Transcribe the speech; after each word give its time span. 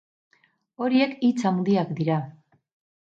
Horiek 0.85 1.13
hitz 1.27 1.43
handiak 1.49 1.91
dira. 1.99 2.17